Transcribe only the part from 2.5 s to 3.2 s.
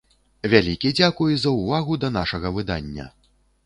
выдання.